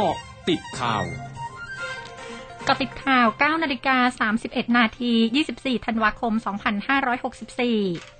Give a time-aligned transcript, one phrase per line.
[0.00, 0.18] เกาะ
[0.48, 1.04] ติดข่าว
[2.66, 5.12] กาะติดข่าว 9 นาฬิกา 31 นาที
[5.50, 6.32] 24 ธันวาคม
[8.08, 8.17] 2564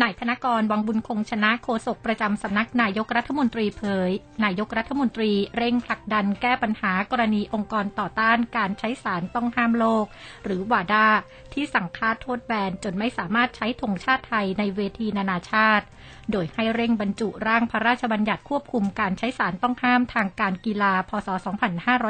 [0.00, 4.10] นายธนกรวังบุญคงชนะโฆษกประจำสำนักนายกรัฐมนตรีเผย
[4.44, 10.04] นายกรัฐมนตรีเร่งผลักดันแก้ปัญหากรณีองค์กรต่อต้านการใช้สารต้องห้ามโลก
[10.44, 11.06] หรือวาดา
[11.52, 15.86] ที่สั่งคาดโทษแบนจนไม่สามารถใช้ธงชาติไทยในเวทีนานาชาติ
[16.32, 21.28] โดยให้เร่งบรรจุร่างพระราชบัญญัติควบคุมการใช้สารต้องห้ามทางการกีฬา พศ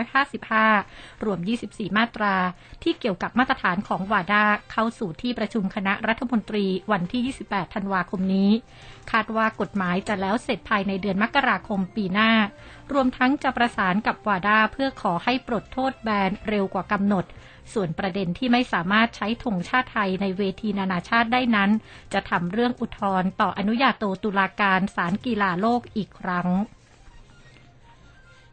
[0.00, 1.38] 2555 รวม
[1.68, 2.34] 24 มาตรา
[2.82, 8.50] ที่เกี่ยวกับมาตรฐานของวาดาเข้าสู่ที่ประชุมคณะรัฐมนตรีวันที่ 28ธันวาคมนี้
[9.10, 12.30] คาดว่ากฎหมายจะแล้วเสร็จภายในเดือนมกราคมปีหน้า
[12.92, 17.24] รวมทั้งจะประสานกับวาดาเพื่อขอให้ปลดโทษแบนเร็วกว่ากำหนด
[17.72, 21.70] ส่วนประเด็นที่ไม่สามารถใช้ธงชาติไทยในเวทีนานาชาติได้นั้น
[22.12, 26.48] จะทำเรื่องอุทธรณ์ต่ออนุญาโตตุลาการศาลกีฬาโลกอีกครั้ง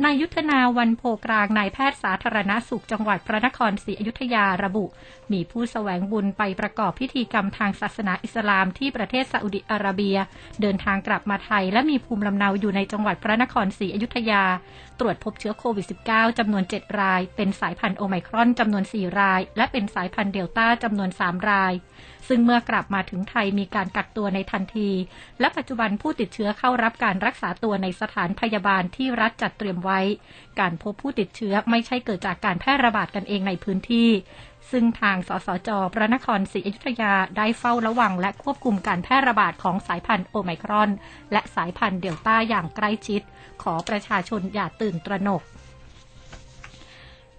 [0.05, 4.85] นายยุทธนาวันโพกลางนายแพทย์สาธารณาสุขจังหวัดพระนครศรีอยุธยาระบุ
[5.32, 10.18] มีผู้สแสวงบุญไปประกอบพิธีกรรมทางศาสนาอิสลามที่ประเทศซาอุดิอาระเบีย
[10.62, 14.43] เดินทางกลับมาไทย และมีภูมิลำเนาอยู่ในจังหวัดพระนครศรีอยุธยา
[14.99, 21.73] ตรวจพบเชื้อโควิด -19 จำนวน 7 ราย เป็นสายพันธุ์โอไมครอนจำนวน 4 ราย และเป็นสายพันธุ์เดลต้าจำนวน 3 ราย
[22.27, 24.90] ซึ่งเมื่อกลับมาถึงไทยมีการกักตัวในทันที
[25.40, 29.88] และปัจจุบันผู้ติดเชื้อเข้ารับการรักษาตัวในสถานพยาบาลที่รัฐจัดเตรียมไว้
[30.59, 34.09] การพบผู้ติดเชื้อไม่ใช่เกิดจากการแพร่ระบาดกันเองในพื้นที่
[34.71, 40.90] ซึ่งทางสสจ พระนครศรีอยุธยาได้เฝ้าระวังและควบคุมการแพร่ระบาดของสายพันธุ์โอไมครอน
[41.32, 43.21] และสายพันธุ์เดลต้าอย่างใกล้ชิด
[43.63, 45.41] ขอประชาชนอย่าตื่นตระหนก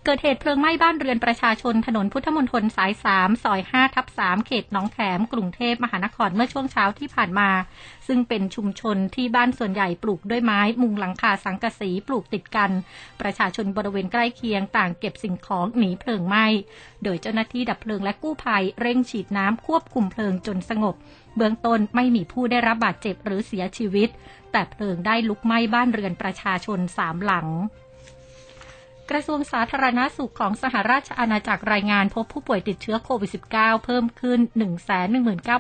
[0.05, 7.51] เกิดเหตุเพลิงไหม้บ้านเรือนประชาชนถนนพุทธมณฑลสาย3ซอย5ทับ3เขตหนองแขมกรุงเทพมหานครเมื่อช่วงเช้าที่ผ่านมา
[8.07, 12.71] ซึ่งเป็นชุมชนที่บ้านส่วนใหญ่ปลูกด้วยไม้ มุงหลังคาสังกะสีปลูกติดกัน
[13.21, 16.47] ประชาชนบริเวณใกล้เคียงต่างเก็บสิ่งของหนีเพลิงไหม้
[17.05, 20.95] โดยเจ้าหน้าที่ดับเพลิงและกู้ภัยเร่งฉีดน้ำควบคุมเพลิงจนสงบ
[21.37, 24.09] เบื้องต้นไม่มีผู้ได้รับบาดเจ็บหรือเสียชีวิต
[24.53, 27.49] แต่เพลิงได้ลุกไหม้บ้านเรือนประชาชนสามหลัง
[29.11, 34.41] กระทรวงสาธารณาสุขของสหราชอาณาจักรรายงานพบผู้ป่วยติดเชื้อโควิด -19 เพิ่มขึ้น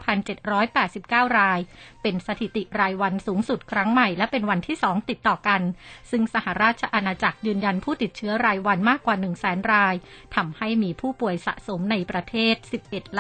[0.09, 1.61] 119,789 ราย
[2.03, 5.63] เป็นสถิติรายวันสูงสุดครั้งใหม่และเป็นวันที่ 2 ติดต่อกัน
[6.11, 9.95] ซึ่งสหราชอาณาจักรยืนยันผู้ติดเชื้อรายวันมากกว่า 1 0 0 0 0 0 ราย
[10.37, 13.15] ทำให้มีผู้ป่วยสะสมในประเทศ 11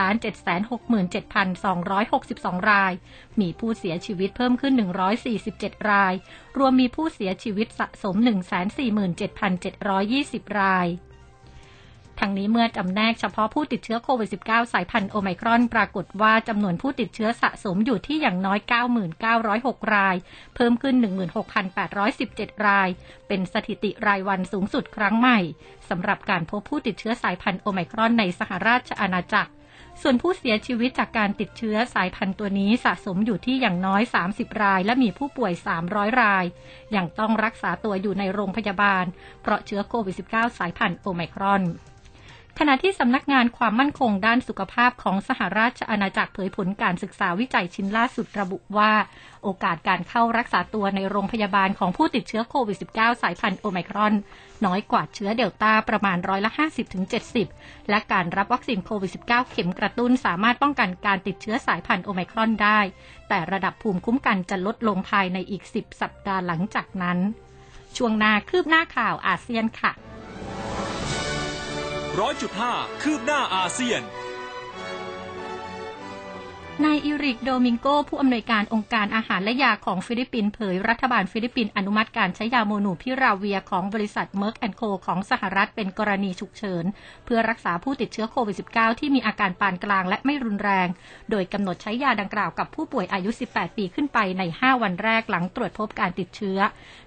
[2.60, 2.92] 767,262 ราย
[3.40, 4.74] มีผู้เสียชีวิตเพิ่มขึ้น
[5.32, 6.14] 147 ราย
[6.58, 10.88] รวมมีผู้เสียชีวิตสะสม 147,720 20 ราย
[12.20, 18.58] ทั้งนี้เมื่อจำแนกเฉพาะผู้ติดเชื้อโควิด -19 สายพันธุ์โอไมครอนปรากฏว่าจำนวนผู้ติดเชื้อสะสมอยู่ที่อย่างน้อย
[19.26, 20.16] 99,006 ราย
[20.54, 20.94] เพิ่มขึ้น
[21.80, 22.88] 16,817 ราย
[23.28, 25.38] เป็นสถิติรายวันสูงสุดครั้งใหม่
[25.88, 29.50] สำหรับการพบผู้ติดเชื้อสายพันธุ์โอไมครอนในสหราชอาณาจักร
[30.02, 34.02] ส่วนผู้เสียชีวิตจากการติดเชื้อสายพันธุ์ตัวนี้สะสมอยู่ที่อย่างน้อย
[34.32, 35.52] 30 ราย และมีผู้ป่วย
[35.86, 36.44] 300 ราย
[36.96, 39.04] ยังต้องรักษาตัวอยู่ในโรงพยาบาล
[39.42, 41.62] เพราะเชื้อโควิด -19 สายพันธุ์โอไมครอน
[42.62, 48.92] ขณะที่สำนักงานความมั่นคงด้านสุขภาพของสหราชอาณาจักรเผยผลการศึกษาวิจัยชิ้นล่าสุดระบุว่า
[49.42, 54.14] โอกาสการเข้ารักษาตัวในโรงพยาบาลของผู้ติดเชื้อโควิด -19 สายพันธุ์โอไมครอน
[54.64, 56.50] น้อยกว่าเชื้อเดลต้าประมาณร้อยละ
[57.20, 62.80] 50-70 และการรับวัคซีนโควิด -19 เข็มกระตุ้นสามารถป้องกันการติดเชื้อสายพันธุ์โอไมครอนได้
[63.28, 67.18] แต่ระดับภูมิคุ้มกันจะลดลงภายในอีก 10 สัปดาห์หลังจากนั้น
[67.96, 69.92] ช่วงนาคืบหน้าข่าวอาเซียนค่ะ
[72.18, 72.72] ร้อยจุดห้า
[73.02, 74.02] คืบหน้าอาเซียน
[76.86, 86.84] นายเอริกโดมิงโก ผู้อำนวยการองค์การอาหารและยาของฟิลิปปินส์เผยรัฐบาลฟิลิปปินส์อนุมัติการใช้ยาโมลนูพิราเวียร์ของบริษัท Merck and Co ของสหรัฐเป็นกรณีฉุกเฉิน
[87.24, 90.88] เพื่อรักษาผู้ติดเชื้อโควิด -19 ที่มีอาการปานกลางและไม่รุนแรง
[91.30, 96.58] โดยกำหนดใช้ยาดังกล่าวกับผู้ป่วยอายุ 18 ปีขึ้นไปใน 5 วันแรกหลังตรวจพบการติดเชื้อ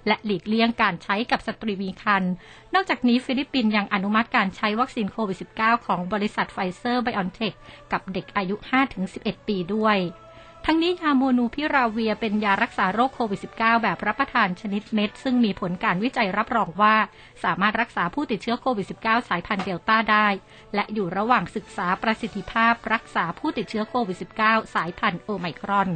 [0.07, 2.31] และหลีกเลี่ยงการใช้กับสตรีมีครรภ์
[2.75, 7.53] นอกจากนี้ฟิลิปปินส์ยังอนุมัติการใช้วัคซีนโควิด -19 ของบริษัทไฟเซอร์ไบออนเทค
[7.92, 8.56] กับเด็กอายุ
[9.01, 9.98] 5-11 ปีด้วย
[10.68, 16.95] ทั้งนี้ยาโมลนูพิราเวียร์เป็นยารักษาโรคโควิด -19 แบบรับประทานชนิดเม็ด ซึ่งมีผลการวิจัยรับรองว่า
[17.44, 20.27] สามารถรักษาผู้ติดเชื้อโควิด -19 สายพันธุ์เดลต้าได้
[20.75, 25.89] และอยู่ระหว่างศึกษาประสิทธิภาพรักษาผู้ติดเชื้อโควิด -19 สายพันธุ์โอไมครอน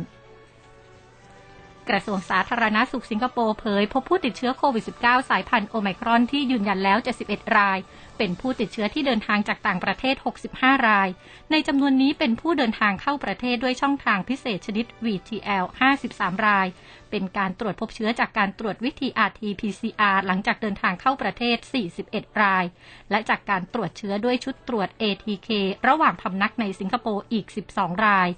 [1.89, 6.97] กระทรวงสาธารณาสุขสิงคโปร์เผย พบผู้ติดเชื้อโควิด -19 สายพันธุ์โอไมครอนที่ยืนยันแล้ว
[7.27, 7.77] 71 ราย
[8.17, 10.15] เป็นผู้ติดเชื้อที่เดินทางจากต่างประเทศ
[10.51, 11.09] 65 ราย
[11.51, 15.63] ในจำนวนนี้เป็นผู้เดินทางเข้าประเทศด้วยช่องทางพิเศษชนิด VTL
[16.05, 16.67] 53 ราย
[17.11, 21.57] เป็นการตรวจพบเชื้อจากการตรวจวิธี RT-PCR หลังจากเดินทางเข้าประเทศ
[21.99, 22.65] 41 ราย
[23.11, 25.49] และจากการตรวจเชื้อด้วยชุดตรวจ ATK
[25.87, 28.29] ระหว่างพำนักในสิงคโปร์อีก 12 ราย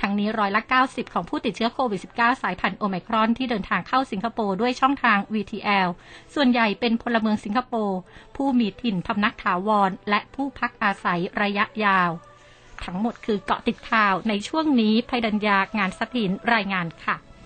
[0.00, 5.88] ทั้งนี้ร้อยละ 90 ของผู้ติดเชื้อโควิด -19 สายพันธุ์โอไมครอนที่เดินทางเข้าสิงคโปร์ด้วยช่องทาง VTL
[6.34, 7.98] ส่วนใหญ่เป็นพลเมืองสิงคโปร์
[8.36, 12.10] ผู้มีถิ่นพำนักนักถาวร และผู้พักอาศัยระยะยาว
[12.84, 17.16] ทั้งหมดคือเกาะติดข่าวในช่วงนี้ภัยดัญญางานสถินรายงานค่ะ